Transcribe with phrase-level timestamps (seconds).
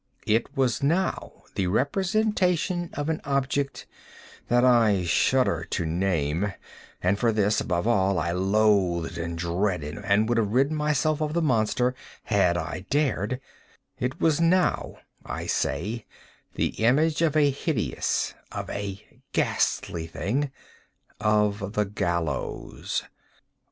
[0.25, 3.85] It was now the representation of an object
[4.47, 10.39] that I shudder to name—and for this, above all, I loathed, and dreaded, and would
[10.39, 11.93] have rid myself of the monster
[12.23, 16.07] had I dared—it was now, I say,
[16.55, 23.03] the image of a hideous—of a ghastly thing—of the GALLOWS!